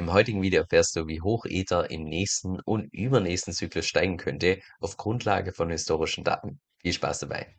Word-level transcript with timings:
Im 0.00 0.14
heutigen 0.14 0.40
Video 0.40 0.62
erfährst 0.62 0.96
du, 0.96 1.08
wie 1.08 1.20
hoch 1.20 1.44
Ether 1.44 1.90
im 1.90 2.04
nächsten 2.04 2.58
und 2.60 2.90
übernächsten 2.90 3.52
Zyklus 3.52 3.84
steigen 3.84 4.16
könnte 4.16 4.58
auf 4.80 4.96
Grundlage 4.96 5.52
von 5.52 5.68
historischen 5.68 6.24
Daten. 6.24 6.58
Viel 6.78 6.94
Spaß 6.94 7.18
dabei! 7.18 7.54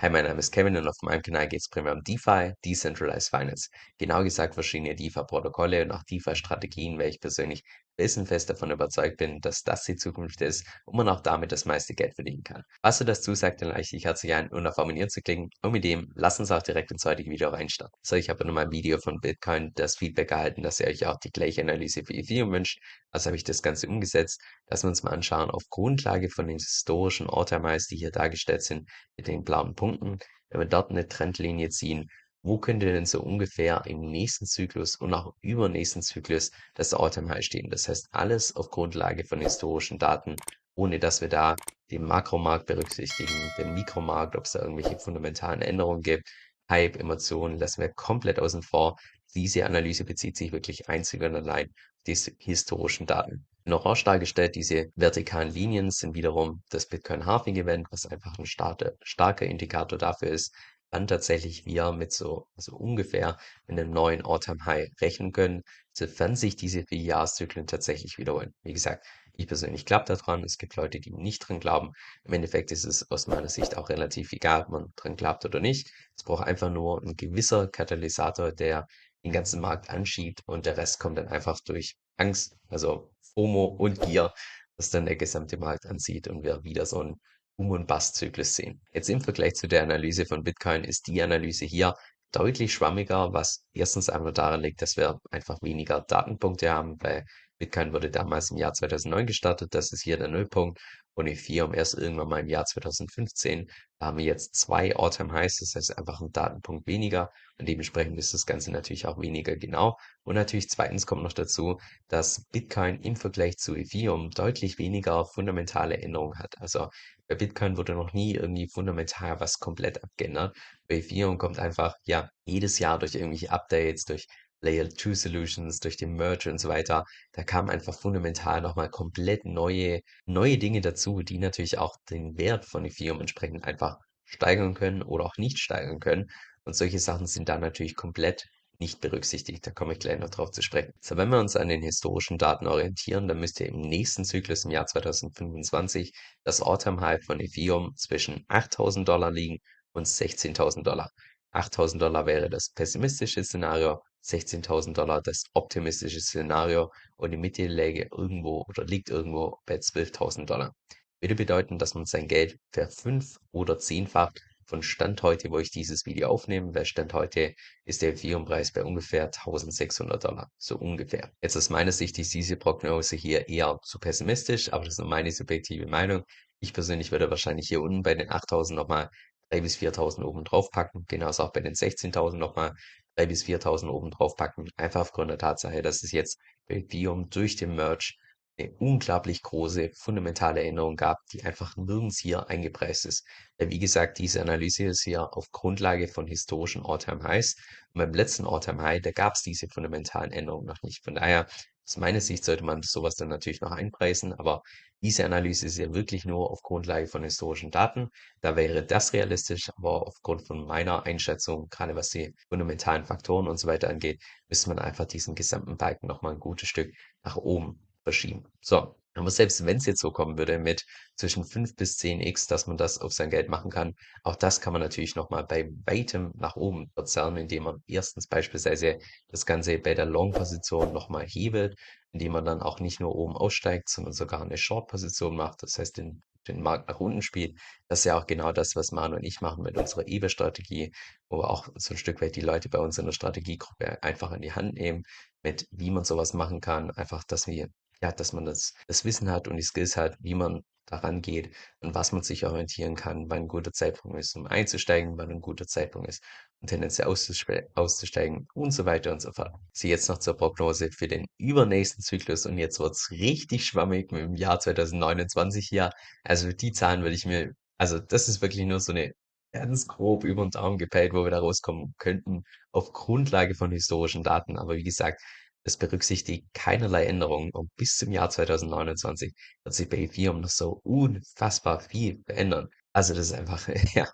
Hi, 0.00 0.08
mein 0.08 0.24
Name 0.24 0.38
ist 0.38 0.50
Kevin 0.52 0.74
und 0.78 0.88
auf 0.88 0.96
meinem 1.02 1.20
Kanal 1.20 1.48
geht 1.48 1.60
es 1.60 1.68
primär 1.68 1.92
um 1.92 2.02
DeFi, 2.02 2.54
Decentralized 2.64 3.28
Finance. 3.28 3.68
Genau 3.98 4.24
gesagt 4.24 4.54
verschiedene 4.54 4.94
DeFi-Protokolle 4.94 5.82
und 5.82 5.92
auch 5.92 6.02
DeFi-Strategien, 6.04 6.98
weil 6.98 7.10
ich 7.10 7.20
persönlich 7.20 7.62
felsenfest 7.96 8.50
davon 8.50 8.70
überzeugt 8.70 9.18
bin, 9.18 9.40
dass 9.40 9.62
das 9.62 9.84
die 9.84 9.96
Zukunft 9.96 10.40
ist 10.40 10.66
und 10.84 10.96
man 10.96 11.08
auch 11.08 11.20
damit 11.20 11.52
das 11.52 11.64
meiste 11.64 11.94
Geld 11.94 12.14
verdienen 12.14 12.42
kann. 12.42 12.62
Was 12.82 12.98
du 12.98 13.04
das 13.04 13.22
zusagt, 13.22 13.62
dann 13.62 13.68
lade 13.68 13.80
ich 13.82 14.04
herzlich 14.04 14.32
ein, 14.34 14.50
um 14.50 14.66
auf 14.66 14.78
Abonnieren 14.78 15.10
zu 15.10 15.20
klicken 15.20 15.50
und 15.62 15.72
mit 15.72 15.84
dem 15.84 16.10
lass 16.14 16.40
uns 16.40 16.50
auch 16.50 16.62
direkt 16.62 16.90
ins 16.90 17.04
heutige 17.04 17.30
Video 17.30 17.50
reinstarten. 17.50 17.96
So, 18.02 18.16
ich 18.16 18.28
habe 18.28 18.44
nochmal 18.44 18.66
ein 18.66 18.72
Video 18.72 18.98
von 18.98 19.20
Bitcoin 19.20 19.72
das 19.74 19.96
Feedback 19.96 20.30
erhalten, 20.30 20.62
dass 20.62 20.80
ihr 20.80 20.86
euch 20.86 21.06
auch 21.06 21.18
die 21.18 21.30
gleiche 21.30 21.62
Analyse 21.62 22.02
für 22.04 22.14
Ethereum 22.14 22.52
wünscht. 22.52 22.78
Also 23.10 23.26
habe 23.26 23.36
ich 23.36 23.44
das 23.44 23.62
Ganze 23.62 23.88
umgesetzt. 23.88 24.40
Lassen 24.68 24.84
wir 24.84 24.90
uns 24.90 25.02
mal 25.02 25.12
anschauen 25.12 25.50
auf 25.50 25.62
Grundlage 25.68 26.30
von 26.30 26.46
den 26.46 26.58
historischen 26.58 27.28
All-Time-Highs, 27.28 27.86
die 27.88 27.96
hier 27.96 28.10
dargestellt 28.10 28.62
sind, 28.62 28.88
mit 29.16 29.26
den 29.26 29.44
blauen 29.44 29.74
Punkten, 29.74 30.18
wenn 30.50 30.60
wir 30.60 30.66
dort 30.66 30.90
eine 30.90 31.08
Trendlinie 31.08 31.70
ziehen, 31.70 32.08
wo 32.42 32.58
könnte 32.58 32.86
denn 32.92 33.06
so 33.06 33.22
ungefähr 33.22 33.82
im 33.86 34.00
nächsten 34.00 34.46
Zyklus 34.46 34.96
und 34.96 35.14
auch 35.14 35.34
übernächsten 35.40 36.02
Zyklus 36.02 36.50
das 36.74 36.92
All-Time-High 36.94 37.44
stehen? 37.44 37.70
Das 37.70 37.88
heißt, 37.88 38.08
alles 38.10 38.56
auf 38.56 38.70
Grundlage 38.70 39.24
von 39.24 39.40
historischen 39.40 39.98
Daten, 39.98 40.42
ohne 40.74 40.98
dass 40.98 41.20
wir 41.20 41.28
da 41.28 41.58
den 41.90 42.04
Makromarkt 42.04 42.66
berücksichtigen, 42.66 43.52
den 43.52 43.72
Mikromarkt, 43.72 44.34
ob 44.36 44.46
es 44.46 44.52
da 44.52 44.60
irgendwelche 44.60 44.98
fundamentalen 44.98 45.62
Änderungen 45.62 46.02
gibt, 46.02 46.28
Hype, 46.68 46.96
Emotionen, 46.96 47.58
lassen 47.58 47.82
wir 47.82 47.90
komplett 47.90 48.40
außen 48.40 48.62
vor. 48.62 48.96
Diese 49.34 49.64
Analyse 49.66 50.04
bezieht 50.04 50.36
sich 50.36 50.52
wirklich 50.52 50.88
einzig 50.88 51.22
und 51.22 51.36
allein 51.36 51.66
auf 51.66 52.02
diese 52.06 52.32
historischen 52.38 53.06
Daten. 53.06 53.46
In 53.64 53.72
Orange 53.72 54.04
dargestellt, 54.04 54.56
diese 54.56 54.86
vertikalen 54.96 55.52
Linien 55.52 55.90
sind 55.90 56.14
wiederum 56.14 56.62
das 56.70 56.86
Bitcoin 56.86 57.26
Halving 57.26 57.56
Event, 57.56 57.86
was 57.90 58.06
einfach 58.06 58.36
ein 58.38 58.46
starke, 58.46 58.96
starker 59.02 59.46
Indikator 59.46 59.98
dafür 59.98 60.28
ist, 60.28 60.52
wann 60.92 61.06
tatsächlich 61.08 61.66
wir 61.66 61.92
mit 61.92 62.12
so 62.12 62.46
also 62.56 62.76
ungefähr 62.76 63.38
mit 63.66 63.78
einem 63.78 63.90
neuen 63.90 64.24
All-Time 64.24 64.64
High 64.64 64.88
rechnen 65.00 65.32
können, 65.32 65.62
sofern 65.92 66.36
sich 66.36 66.56
diese 66.56 66.84
vier 66.84 67.00
Jahreszyklen 67.00 67.66
tatsächlich 67.66 68.18
wiederholen. 68.18 68.54
Wie 68.62 68.72
gesagt, 68.74 69.04
ich 69.34 69.46
persönlich 69.46 69.86
glaube 69.86 70.04
daran. 70.04 70.44
Es 70.44 70.58
gibt 70.58 70.76
Leute, 70.76 71.00
die 71.00 71.10
nicht 71.10 71.48
dran 71.48 71.60
glauben. 71.60 71.92
Im 72.24 72.34
Endeffekt 72.34 72.70
ist 72.70 72.84
es 72.84 73.10
aus 73.10 73.26
meiner 73.26 73.48
Sicht 73.48 73.76
auch 73.76 73.88
relativ 73.88 74.32
egal, 74.32 74.62
ob 74.62 74.68
man 74.68 74.92
dran 74.96 75.16
glaubt 75.16 75.44
oder 75.44 75.60
nicht. 75.60 75.90
Es 76.16 76.24
braucht 76.24 76.46
einfach 76.46 76.70
nur 76.70 77.02
ein 77.02 77.16
gewisser 77.16 77.68
Katalysator, 77.68 78.52
der 78.52 78.86
den 79.24 79.32
ganzen 79.32 79.60
Markt 79.60 79.88
anschiebt 79.90 80.42
und 80.46 80.66
der 80.66 80.76
Rest 80.76 80.98
kommt 81.00 81.16
dann 81.18 81.28
einfach 81.28 81.60
durch 81.64 81.96
Angst, 82.16 82.56
also 82.68 83.10
FOMO 83.34 83.64
und 83.64 84.02
Gier, 84.02 84.32
das 84.76 84.90
dann 84.90 85.06
der 85.06 85.16
gesamte 85.16 85.56
Markt 85.56 85.86
anzieht 85.86 86.28
und 86.28 86.42
wir 86.42 86.62
wieder 86.64 86.86
so 86.86 87.00
einen 87.00 87.20
Um- 87.56 87.70
und 87.70 87.86
Bust-Zyklus 87.86 88.54
sehen. 88.56 88.80
Jetzt 88.92 89.10
im 89.10 89.20
Vergleich 89.20 89.54
zu 89.54 89.68
der 89.68 89.82
Analyse 89.82 90.26
von 90.26 90.42
Bitcoin 90.42 90.84
ist 90.84 91.06
die 91.06 91.22
Analyse 91.22 91.64
hier 91.64 91.94
deutlich 92.32 92.72
schwammiger, 92.72 93.32
was 93.32 93.64
erstens 93.74 94.08
einfach 94.08 94.32
daran 94.32 94.62
liegt, 94.62 94.82
dass 94.82 94.96
wir 94.96 95.20
einfach 95.30 95.58
weniger 95.62 96.00
Datenpunkte 96.00 96.70
haben, 96.70 96.96
weil 97.02 97.24
Bitcoin 97.62 97.92
wurde 97.92 98.10
damals 98.10 98.50
im 98.50 98.56
Jahr 98.56 98.72
2009 98.72 99.24
gestartet, 99.24 99.72
das 99.72 99.92
ist 99.92 100.02
hier 100.02 100.16
der 100.16 100.26
Nullpunkt 100.26 100.80
und 101.14 101.28
Ethereum 101.28 101.74
erst 101.74 101.94
irgendwann 101.94 102.28
mal 102.28 102.40
im 102.40 102.48
Jahr 102.48 102.64
2015. 102.64 103.70
Da 104.00 104.06
haben 104.06 104.18
wir 104.18 104.24
jetzt 104.24 104.56
zwei 104.56 104.96
All-Time-Highs, 104.96 105.58
das 105.58 105.76
heißt 105.76 105.96
einfach 105.96 106.20
ein 106.20 106.32
Datenpunkt 106.32 106.88
weniger 106.88 107.30
und 107.58 107.68
dementsprechend 107.68 108.18
ist 108.18 108.34
das 108.34 108.46
Ganze 108.46 108.72
natürlich 108.72 109.06
auch 109.06 109.20
weniger 109.20 109.54
genau. 109.54 109.96
Und 110.24 110.34
natürlich 110.34 110.70
zweitens 110.70 111.06
kommt 111.06 111.22
noch 111.22 111.32
dazu, 111.32 111.78
dass 112.08 112.44
Bitcoin 112.50 112.98
im 113.00 113.14
Vergleich 113.14 113.58
zu 113.58 113.76
Ethereum 113.76 114.30
deutlich 114.30 114.78
weniger 114.78 115.24
fundamentale 115.24 115.98
Änderungen 115.98 116.40
hat. 116.40 116.54
Also 116.58 116.88
bei 117.28 117.36
Bitcoin 117.36 117.76
wurde 117.76 117.94
noch 117.94 118.12
nie 118.12 118.34
irgendwie 118.34 118.68
fundamental 118.68 119.38
was 119.38 119.60
komplett 119.60 120.02
abgeändert. 120.02 120.56
Bei 120.88 120.96
Ethereum 120.96 121.38
kommt 121.38 121.60
einfach, 121.60 121.94
ja, 122.02 122.28
jedes 122.44 122.80
Jahr 122.80 122.98
durch 122.98 123.14
irgendwelche 123.14 123.52
Updates, 123.52 124.04
durch 124.04 124.26
Layer 124.62 124.88
2 124.88 125.14
Solutions, 125.14 125.80
durch 125.80 125.96
den 125.96 126.14
Merge 126.14 126.50
und 126.50 126.58
so 126.58 126.68
weiter, 126.68 127.04
da 127.32 127.42
kamen 127.42 127.68
einfach 127.68 127.94
fundamental 127.94 128.60
nochmal 128.60 128.90
komplett 128.90 129.44
neue, 129.44 130.00
neue 130.24 130.56
Dinge 130.56 130.80
dazu, 130.80 131.22
die 131.22 131.38
natürlich 131.38 131.78
auch 131.78 131.96
den 132.08 132.38
Wert 132.38 132.64
von 132.64 132.84
Ethereum 132.84 133.20
entsprechend 133.20 133.64
einfach 133.64 133.98
steigern 134.24 134.74
können 134.74 135.02
oder 135.02 135.26
auch 135.26 135.36
nicht 135.36 135.58
steigern 135.58 135.98
können. 135.98 136.30
Und 136.64 136.74
solche 136.76 137.00
Sachen 137.00 137.26
sind 137.26 137.48
da 137.48 137.58
natürlich 137.58 137.96
komplett 137.96 138.46
nicht 138.78 139.00
berücksichtigt. 139.00 139.66
Da 139.66 139.70
komme 139.72 139.94
ich 139.94 139.98
gleich 139.98 140.18
noch 140.18 140.30
drauf 140.30 140.50
zu 140.52 140.62
sprechen. 140.62 140.92
So, 141.00 141.16
wenn 141.16 141.28
wir 141.30 141.38
uns 141.40 141.56
an 141.56 141.68
den 141.68 141.82
historischen 141.82 142.38
Daten 142.38 142.66
orientieren, 142.66 143.28
dann 143.28 143.40
müsste 143.40 143.64
im 143.64 143.80
nächsten 143.80 144.24
Zyklus 144.24 144.64
im 144.64 144.70
Jahr 144.70 144.86
2025 144.86 146.12
das 146.44 146.62
All-Time-High 146.62 147.24
von 147.24 147.40
Ethereum 147.40 147.94
zwischen 147.96 148.44
8.000 148.48 149.04
Dollar 149.04 149.30
liegen 149.30 149.58
und 149.92 150.06
16.000 150.06 150.82
Dollar. 150.84 151.10
8.000 151.52 151.98
Dollar 151.98 152.26
wäre 152.26 152.48
das 152.48 152.70
pessimistische 152.70 153.44
Szenario, 153.44 154.00
16.000 154.24 154.94
Dollar 154.94 155.22
das 155.22 155.44
optimistische 155.54 156.20
Szenario 156.20 156.92
und 157.16 157.30
die 157.30 157.36
Mitte 157.36 157.66
läge 157.66 158.08
irgendwo 158.10 158.64
oder 158.68 158.84
liegt 158.84 159.10
irgendwo 159.10 159.58
bei 159.66 159.76
12.000 159.76 160.46
Dollar. 160.46 160.74
Würde 161.20 161.34
bedeuten, 161.34 161.78
dass 161.78 161.94
man 161.94 162.04
sein 162.04 162.28
Geld 162.28 162.58
verfünf- 162.72 163.38
oder 163.52 163.78
zehnfacht 163.78 164.40
von 164.64 164.82
Stand 164.82 165.22
heute, 165.22 165.50
wo 165.50 165.58
ich 165.58 165.70
dieses 165.70 166.06
Video 166.06 166.28
aufnehme, 166.28 166.74
weil 166.74 166.84
Stand 166.84 167.12
heute 167.12 167.54
ist 167.84 168.02
der 168.02 168.10
Ethereum-Preis 168.10 168.72
bei 168.72 168.84
ungefähr 168.84 169.24
1600 169.24 170.24
Dollar, 170.24 170.50
so 170.56 170.78
ungefähr. 170.78 171.30
Jetzt 171.42 171.56
aus 171.56 171.70
meiner 171.70 171.92
Sicht 171.92 172.18
ist 172.18 172.32
diese 172.32 172.56
Prognose 172.56 173.16
hier 173.16 173.48
eher 173.48 173.78
zu 173.82 173.98
pessimistisch, 173.98 174.72
aber 174.72 174.84
das 174.84 174.94
ist 174.94 174.98
nur 174.98 175.08
meine 175.08 175.30
subjektive 175.30 175.86
Meinung. 175.86 176.24
Ich 176.60 176.72
persönlich 176.72 177.12
würde 177.12 177.28
wahrscheinlich 177.28 177.68
hier 177.68 177.82
unten 177.82 178.02
bei 178.02 178.14
den 178.14 178.30
8000 178.30 178.76
nochmal 178.76 179.10
3.000 179.50 179.60
bis 179.60 179.76
4.000 179.76 180.24
oben 180.24 180.44
drauf 180.44 180.70
packen. 180.70 181.04
Genauso 181.08 181.42
auch 181.42 181.52
bei 181.52 181.60
den 181.60 181.74
16.000 181.74 182.36
nochmal 182.36 182.72
3.000 183.16 183.26
bis 183.26 183.44
4.000 183.44 183.88
oben 183.88 184.10
drauf 184.10 184.36
packen. 184.36 184.68
Einfach 184.76 185.00
aufgrund 185.02 185.30
der 185.30 185.38
Tatsache, 185.38 185.82
dass 185.82 186.02
es 186.02 186.12
jetzt 186.12 186.38
bei 186.68 186.76
Ethereum 186.76 187.30
durch 187.30 187.56
den 187.56 187.74
Merge 187.74 188.14
eine 188.58 188.70
unglaublich 188.78 189.42
große 189.42 189.90
fundamentale 189.94 190.62
Änderung 190.62 190.96
gab, 190.96 191.18
die 191.32 191.42
einfach 191.44 191.76
nirgends 191.76 192.18
hier 192.18 192.48
eingepreist 192.48 193.06
ist. 193.06 193.26
Wie 193.58 193.78
gesagt, 193.78 194.18
diese 194.18 194.40
Analyse 194.40 194.84
ist 194.84 195.02
hier 195.02 195.34
auf 195.36 195.50
Grundlage 195.52 196.08
von 196.08 196.26
historischen 196.26 196.84
All-Time-Highs. 196.84 197.56
Und 197.94 197.98
beim 197.98 198.12
letzten 198.12 198.46
All-Time-High, 198.46 199.02
da 199.02 199.12
gab 199.12 199.34
es 199.34 199.42
diese 199.42 199.68
fundamentalen 199.68 200.32
Änderungen 200.32 200.66
noch 200.66 200.82
nicht. 200.82 201.02
Von 201.02 201.14
daher, 201.14 201.46
aus 201.84 201.96
meiner 201.96 202.20
Sicht 202.20 202.44
sollte 202.44 202.64
man 202.64 202.82
sowas 202.82 203.16
dann 203.16 203.28
natürlich 203.28 203.60
noch 203.60 203.72
einpreisen, 203.72 204.32
aber 204.32 204.62
diese 205.00 205.24
Analyse 205.24 205.66
ist 205.66 205.78
ja 205.78 205.92
wirklich 205.92 206.24
nur 206.24 206.50
auf 206.50 206.62
Grundlage 206.62 207.08
von 207.08 207.24
historischen 207.24 207.72
Daten. 207.72 208.08
Da 208.40 208.54
wäre 208.54 208.86
das 208.86 209.12
realistisch, 209.12 209.70
aber 209.76 210.06
aufgrund 210.06 210.46
von 210.46 210.64
meiner 210.64 211.06
Einschätzung, 211.06 211.68
gerade 211.70 211.96
was 211.96 212.10
die 212.10 212.34
fundamentalen 212.48 213.04
Faktoren 213.04 213.48
und 213.48 213.58
so 213.58 213.66
weiter 213.66 213.88
angeht, 213.88 214.22
müsste 214.48 214.68
man 214.68 214.78
einfach 214.78 215.06
diesen 215.06 215.34
gesamten 215.34 215.76
Balken 215.76 216.06
nochmal 216.06 216.34
ein 216.34 216.40
gutes 216.40 216.68
Stück 216.68 216.92
nach 217.24 217.36
oben 217.36 217.80
verschieben. 218.04 218.44
So, 218.60 218.96
aber 219.14 219.30
selbst 219.30 219.64
wenn 219.66 219.76
es 219.76 219.86
jetzt 219.86 220.00
so 220.00 220.10
kommen 220.10 220.38
würde 220.38 220.58
mit 220.58 220.86
zwischen 221.16 221.44
5 221.44 221.76
bis 221.76 221.98
10x, 221.98 222.48
dass 222.48 222.66
man 222.66 222.78
das 222.78 222.98
auf 222.98 223.12
sein 223.12 223.28
Geld 223.28 223.48
machen 223.48 223.70
kann, 223.70 223.94
auch 224.22 224.36
das 224.36 224.60
kann 224.60 224.72
man 224.72 224.80
natürlich 224.80 225.16
nochmal 225.16 225.44
bei 225.44 225.70
weitem 225.84 226.32
nach 226.34 226.56
oben 226.56 226.90
verzerren, 226.94 227.36
indem 227.36 227.64
man 227.64 227.82
erstens 227.86 228.26
beispielsweise 228.26 228.98
das 229.28 229.44
Ganze 229.44 229.78
bei 229.78 229.94
der 229.94 230.06
Long-Position 230.06 230.92
nochmal 230.94 231.26
hebelt, 231.26 231.76
indem 232.12 232.32
man 232.32 232.44
dann 232.46 232.62
auch 232.62 232.80
nicht 232.80 233.00
nur 233.00 233.14
oben 233.14 233.36
aussteigt, 233.36 233.90
sondern 233.90 234.14
sogar 234.14 234.40
eine 234.40 234.56
Short-Position 234.56 235.36
macht, 235.36 235.62
das 235.62 235.78
heißt 235.78 235.98
den, 235.98 236.22
den 236.48 236.62
Markt 236.62 236.88
nach 236.88 236.98
unten 236.98 237.20
spielt. 237.20 237.58
Das 237.88 238.00
ist 238.00 238.04
ja 238.06 238.18
auch 238.18 238.26
genau 238.26 238.52
das, 238.52 238.76
was 238.76 238.92
Manu 238.92 239.16
und 239.16 239.24
ich 239.24 239.42
machen 239.42 239.62
mit 239.62 239.76
unserer 239.76 240.08
eBay-Strategie, 240.08 240.90
wo 241.28 241.38
wir 241.38 241.50
auch 241.50 241.68
so 241.76 241.92
ein 241.92 241.98
Stück 241.98 242.22
weit 242.22 242.36
die 242.36 242.40
Leute 242.40 242.70
bei 242.70 242.78
uns 242.78 242.96
in 242.96 243.04
der 243.04 243.12
Strategiegruppe 243.12 244.02
einfach 244.02 244.30
an 244.32 244.40
die 244.40 244.52
Hand 244.52 244.74
nehmen, 244.74 245.02
mit 245.42 245.66
wie 245.70 245.90
man 245.90 246.04
sowas 246.04 246.32
machen 246.32 246.60
kann, 246.62 246.90
einfach, 246.92 247.24
dass 247.24 247.46
wir 247.46 247.68
ja, 248.02 248.12
dass 248.12 248.32
man 248.32 248.44
das, 248.44 248.74
das 248.88 249.04
Wissen 249.04 249.30
hat 249.30 249.48
und 249.48 249.56
die 249.56 249.62
Skills 249.62 249.96
hat, 249.96 250.16
wie 250.20 250.34
man 250.34 250.64
daran 250.86 251.22
geht, 251.22 251.54
an 251.80 251.94
was 251.94 252.12
man 252.12 252.22
sich 252.22 252.44
orientieren 252.44 252.96
kann, 252.96 253.30
wann 253.30 253.42
ein 253.42 253.48
guter 253.48 253.72
Zeitpunkt 253.72 254.18
ist, 254.18 254.36
um 254.36 254.46
einzusteigen, 254.46 255.16
wann 255.16 255.30
ein 255.30 255.40
guter 255.40 255.66
Zeitpunkt 255.66 256.08
ist, 256.08 256.22
um 256.60 256.66
tendenziell 256.66 257.06
auszusteigen 257.06 258.48
und 258.54 258.72
so 258.72 258.84
weiter 258.84 259.12
und 259.12 259.22
so 259.22 259.32
fort. 259.32 259.54
Sie 259.72 259.88
jetzt 259.88 260.08
noch 260.08 260.18
zur 260.18 260.36
Prognose 260.36 260.90
für 260.90 261.08
den 261.08 261.26
übernächsten 261.38 262.02
Zyklus 262.02 262.44
und 262.46 262.58
jetzt 262.58 262.80
wird's 262.80 263.10
richtig 263.10 263.64
schwammig 263.64 264.10
mit 264.12 264.22
dem 264.22 264.34
Jahr 264.34 264.58
2029 264.60 265.66
hier. 265.68 265.90
Also 266.24 266.52
die 266.52 266.72
Zahlen 266.72 267.02
würde 267.02 267.14
ich 267.14 267.26
mir, 267.26 267.54
also 267.78 267.98
das 267.98 268.28
ist 268.28 268.42
wirklich 268.42 268.66
nur 268.66 268.80
so 268.80 268.92
eine 268.92 269.14
ganz 269.52 269.86
grob 269.86 270.24
über 270.24 270.44
den 270.44 270.50
Daumen 270.50 270.78
gepeilt, 270.78 271.12
wo 271.12 271.24
wir 271.24 271.30
da 271.30 271.38
rauskommen 271.38 271.94
könnten, 271.98 272.44
auf 272.72 272.92
Grundlage 272.92 273.54
von 273.54 273.70
historischen 273.70 274.22
Daten. 274.22 274.58
Aber 274.58 274.76
wie 274.76 274.82
gesagt, 274.82 275.20
es 275.64 275.76
berücksichtigt 275.76 276.46
keinerlei 276.54 277.06
Änderungen 277.06 277.50
und 277.52 277.74
bis 277.76 277.96
zum 277.96 278.12
Jahr 278.12 278.30
2029 278.30 279.32
wird 279.64 279.74
sich 279.74 279.88
bei 279.88 279.98
Ethereum 279.98 280.40
noch 280.40 280.50
so 280.50 280.80
unfassbar 280.84 281.80
viel 281.80 282.22
verändern. 282.26 282.68
Also, 282.92 283.14
das 283.14 283.26
ist 283.26 283.32
einfach 283.32 283.68
ja. 283.94 284.08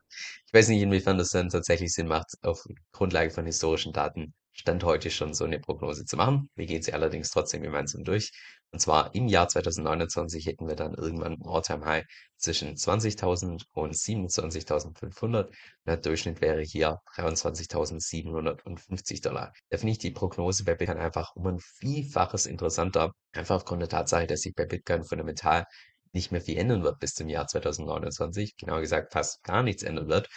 Ich 0.46 0.52
weiß 0.52 0.68
nicht, 0.68 0.82
inwiefern 0.82 1.18
das 1.18 1.30
dann 1.30 1.48
tatsächlich 1.50 1.92
Sinn 1.92 2.08
macht, 2.08 2.26
auf 2.42 2.64
Grundlage 2.92 3.30
von 3.30 3.46
historischen 3.46 3.92
Daten 3.92 4.34
Stand 4.60 4.82
heute 4.82 5.08
schon 5.10 5.34
so 5.34 5.46
'ne 5.46 5.60
Prognose 5.60 6.04
zu 6.04 6.16
machen. 6.16 6.50
Wir 6.56 6.66
gehen 6.66 6.82
sie 6.82 6.92
allerdings 6.92 7.30
trotzdem 7.30 7.62
gemeinsam 7.62 8.02
durch. 8.02 8.32
Und 8.72 8.80
zwar 8.80 9.14
im 9.14 9.28
Jahr 9.28 9.48
2029 9.48 10.46
hätten 10.46 10.66
wir 10.66 10.74
dann 10.74 10.94
irgendwann 10.94 11.34
'n 11.34 11.46
All-Time-High 11.46 12.04
zwischen 12.38 12.76
20.000 12.76 13.66
und 13.72 13.96
27.500. 13.96 15.54
Der 15.86 15.96
Durchschnitt 15.96 16.40
wäre 16.40 16.60
hier 16.62 16.98
23.750 17.14 19.22
$. 19.22 19.52
Da 19.70 19.78
finde 19.78 19.92
ich 19.92 19.98
die 19.98 20.10
Prognose 20.10 20.64
bei 20.64 20.74
Bitcoin 20.74 20.98
einfach 20.98 21.36
um 21.36 21.46
'n 21.46 21.60
Vielfaches 21.60 22.46
interessanter, 22.46 23.12
einfach 23.32 23.54
aufgrund 23.56 23.82
der 23.82 23.88
Tatsache, 23.88 24.26
dass 24.26 24.40
sich 24.40 24.54
bei 24.56 24.66
Bitcoin 24.66 25.04
fundamental 25.04 25.66
nicht 26.12 26.32
mehr 26.32 26.40
viel 26.40 26.58
ändern 26.58 26.82
wird 26.82 26.98
bis 26.98 27.14
zum 27.14 27.28
Jahr 27.28 27.46
2029, 27.46 28.56
genauer 28.56 28.80
gesagt 28.80 29.12
fast 29.12 29.40
gar 29.44 29.62
nichts 29.62 29.84
ändern 29.84 30.08
wird. 30.08 30.28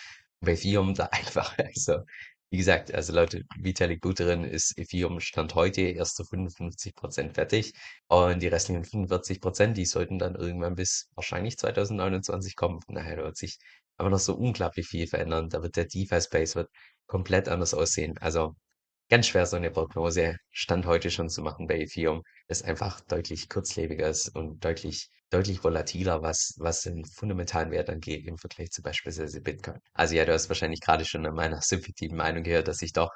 Bei 0.41 0.51
Ethereum 0.53 0.93
da 0.93 1.05
einfach 1.11 1.57
also, 1.57 2.01
wie 2.51 2.57
gesagt, 2.57 2.93
also 2.93 3.13
laut 3.13 3.35
Vitalik 3.57 4.01
Buterin 4.01 4.43
ist 4.43 4.77
Ethereum 4.77 5.21
Stand 5.21 5.55
heute 5.55 5.81
erst 5.81 6.17
zu 6.17 6.23
55% 6.23 7.33
fertig 7.33 7.73
und 8.07 8.41
die 8.41 8.47
restlichen 8.47 8.83
45% 8.83 9.77
die 9.77 9.85
sollten 9.85 10.19
dann 10.19 10.35
irgendwann 10.35 10.75
bis 10.75 11.09
wahrscheinlich 11.15 11.57
2029 11.57 12.57
kommen. 12.57 12.81
Von 12.81 12.95
daher, 12.95 13.15
da 13.15 13.23
wird 13.23 13.37
sich 13.37 13.57
aber 13.97 14.09
noch 14.09 14.19
so 14.19 14.35
unglaublich 14.35 14.87
viel 14.87 15.07
verändern. 15.07 15.47
Da 15.49 15.63
wird 15.63 15.77
der 15.77 15.85
DeFi-Space 15.85 16.55
wird 16.55 16.69
komplett 17.07 17.47
anders 17.47 17.73
aussehen. 17.73 18.17
Also, 18.19 18.55
ganz 19.11 19.27
schwer, 19.27 19.45
so 19.45 19.59
'ne 19.59 19.69
Prognose 19.71 20.37
Stand 20.51 20.87
heute 20.87 21.11
schon 21.11 21.29
zu 21.29 21.43
machen 21.43 21.67
bei 21.67 21.79
Ethereum, 21.79 22.23
das 22.47 22.63
einfach 22.63 22.99
deutlich 23.01 23.47
kurzlebiger 23.49 24.09
ist 24.09 24.29
und 24.35 24.63
deutlich 24.65 25.09
deutlich 25.29 25.63
volatiler, 25.63 26.23
was 26.23 26.55
was 26.57 26.81
den 26.81 27.05
fundamentalen 27.05 27.69
Wert 27.71 27.89
angeht 27.91 28.25
im 28.27 28.37
Vergleich 28.39 28.71
zu 28.71 28.81
beispielsweise 28.81 29.41
Bitcoin. 29.41 29.79
Also 29.93 30.15
ja, 30.15 30.25
du 30.25 30.33
hast 30.33 30.49
wahrscheinlich 30.49 30.81
grade 30.81 31.05
schon 31.05 31.25
an 31.27 31.35
meiner 31.35 31.61
subjektiven 31.61 32.17
Meinung 32.17 32.43
gehört, 32.43 32.67
dass 32.67 32.81
ich 32.81 32.93
doch 32.93 33.11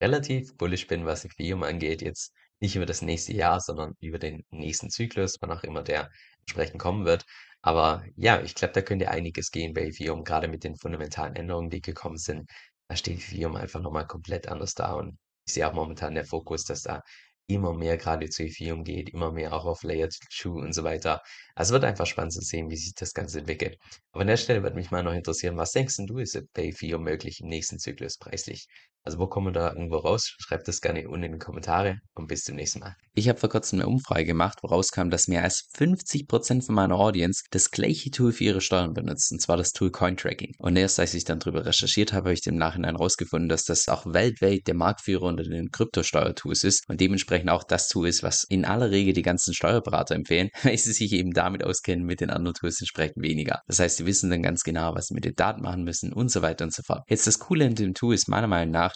relativ 0.00 0.56
bullish 0.56 0.86
bin, 0.86 1.06
was 1.06 1.24
Ethereum 1.24 1.62
angeht, 1.62 2.02
jetzt 2.02 2.32
nicht 2.60 2.76
über 2.76 2.86
das 2.86 3.02
nächste 3.02 3.32
Jahr, 3.34 3.60
sondern 3.60 3.94
über 4.00 4.18
den 4.18 4.44
nächsten 4.50 4.90
Zyklus, 4.90 5.36
wann 5.40 5.52
auch 5.52 5.62
immer 5.62 5.82
der 5.82 6.10
entsprechend 6.40 6.80
kommen 6.80 7.04
wird. 7.04 7.24
Aber 7.62 8.04
ja, 8.16 8.40
ich 8.42 8.54
glaube, 8.54 8.72
da 8.74 8.82
könnte 8.82 9.10
einiges 9.10 9.50
gehen 9.50 9.74
bei 9.74 9.82
Ethereum, 9.86 10.24
grade 10.24 10.48
mit 10.48 10.64
den 10.64 10.76
fundamentalen 10.76 11.34
Änderungen, 11.36 11.70
die 11.70 11.80
gekommen 11.80 12.16
sind. 12.18 12.48
Da 12.88 12.96
steht 12.96 13.18
Ethereum 13.18 13.56
einfach 13.56 13.80
noch 13.80 13.92
mal 13.92 14.04
komplett 14.04 14.48
anders 14.48 14.74
da 14.74 14.92
und 14.94 15.18
ich 15.46 15.54
sehe 15.54 15.68
auch 15.68 15.72
momentan 15.74 16.14
der 16.14 16.24
Fokus, 16.24 16.64
dass 16.64 16.82
da 16.82 17.02
immer 17.48 17.72
mehr 17.74 17.96
grade 17.96 18.28
zu 18.28 18.42
Ethereum 18.44 18.82
geht, 18.84 19.10
immer 19.10 19.30
mehr 19.32 19.52
auch 19.54 19.64
auf 19.66 19.82
Layer 19.84 20.08
2 20.10 20.48
und 20.50 20.72
so 20.74 20.82
weiter. 20.84 21.22
Also, 21.54 21.74
wird 21.74 21.84
einfach 21.84 22.06
spannend 22.06 22.32
zu 22.32 22.40
sehen, 22.40 22.68
wie 22.70 22.76
sich 22.76 22.94
das 22.94 23.12
Ganze 23.14 23.38
entwickelt. 23.40 23.78
Aber 24.12 24.22
an 24.22 24.26
der 24.28 24.36
Stelle 24.36 24.62
würde 24.62 24.76
mich 24.76 24.90
mal 24.90 25.02
noch 25.04 25.12
interessieren, 25.12 25.56
was 25.56 25.72
denkst 25.72 25.96
du, 26.06 26.18
ist 26.18 26.40
bei 26.52 26.64
Ethereum 26.66 27.02
möglich 27.04 27.40
im 27.40 27.48
nächsten 27.48 27.78
Zyklus 27.78 28.18
preislich? 28.18 28.66
Also, 29.06 29.18
wo 29.18 29.26
kommen 29.26 29.46
wir 29.46 29.52
da 29.52 29.72
irgendwo 29.72 29.96
raus? 29.96 30.34
Schreib 30.38 30.64
das 30.64 30.82
gerne 30.82 31.08
unten 31.08 31.24
in 31.24 31.32
die 31.32 31.38
Kommentare 31.38 32.00
und 32.14 32.26
bis 32.26 32.42
zum 32.42 32.56
nächsten 32.56 32.80
Mal. 32.80 32.94
Ich 33.14 33.30
habe 33.30 33.38
vor 33.38 33.48
Kurzem 33.48 33.78
'ne 33.78 33.86
Umfrage 33.86 34.26
gemacht, 34.26 34.58
wo 34.62 34.68
rauskam, 34.68 35.08
dass 35.08 35.26
mehr 35.26 35.42
als 35.42 35.70
50% 35.74 36.66
von 36.66 36.74
meiner 36.74 36.96
Audience 36.96 37.44
das 37.50 37.70
gleiche 37.70 38.10
Tool 38.10 38.32
für 38.32 38.44
ihre 38.44 38.60
Steuern 38.60 38.92
benutzt, 38.92 39.32
und 39.32 39.40
zwar 39.40 39.56
das 39.56 39.72
Tool 39.72 39.90
Cointracking. 39.90 40.52
Und 40.58 40.76
erst 40.76 41.00
als 41.00 41.14
ich 41.14 41.24
dann 41.24 41.38
drüber 41.38 41.64
recherchiert 41.64 42.12
habe, 42.12 42.26
habe 42.26 42.34
ich 42.34 42.44
im 42.46 42.56
Nachhinein 42.56 42.96
rausgefunden, 42.96 43.48
dass 43.48 43.64
das 43.64 43.88
auch 43.88 44.04
weltweit 44.04 44.66
der 44.66 44.74
Marktführer 44.74 45.22
unter 45.22 45.44
den 45.44 45.70
Kryptosteuertools 45.70 46.64
ist 46.64 46.88
und 46.88 47.00
dementsprechend 47.00 47.50
auch 47.50 47.62
das 47.62 47.88
Tool 47.88 48.08
ist, 48.08 48.24
was 48.24 48.44
in 48.48 48.64
aller 48.64 48.90
Regel 48.90 49.12
die 49.12 49.22
ganzen 49.22 49.54
Steuerberater 49.54 50.16
empfehlen, 50.16 50.50
weil 50.64 50.76
sie 50.76 50.92
sich 50.92 51.12
eben 51.12 51.30
damit 51.30 51.62
auskennen, 51.64 52.04
mit 52.04 52.20
den 52.20 52.30
anderen 52.30 52.54
Tools 52.54 52.80
entsprechend 52.80 53.22
weniger. 53.22 53.60
Das 53.68 53.78
heißt, 53.78 53.98
sie 53.98 54.06
wissen 54.06 54.28
dann 54.30 54.42
ganz 54.42 54.64
genau, 54.64 54.94
was 54.94 55.06
sie 55.06 55.14
mit 55.14 55.24
den 55.24 55.34
Daten 55.36 55.62
machen 55.62 55.84
müssen 55.84 56.12
und 56.12 56.30
so 56.30 56.42
weiter 56.42 56.64
und 56.64 56.74
so 56.74 56.82
fort. 56.84 57.04
Jetzt 57.08 57.28
das 57.28 57.38
Coole 57.38 57.66
an 57.66 57.76
dem 57.76 57.94
Tool 57.94 58.14
ist 58.14 58.28
meiner 58.28 58.48
Meinung 58.48 58.72
nach 58.72 58.95